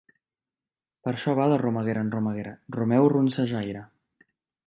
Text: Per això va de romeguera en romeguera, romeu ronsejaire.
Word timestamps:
Per 1.07 1.11
això 1.11 1.33
va 1.39 1.45
de 1.51 1.59
romeguera 1.63 2.03
en 2.05 2.09
romeguera, 2.15 2.55
romeu 2.79 3.09
ronsejaire. 3.17 3.85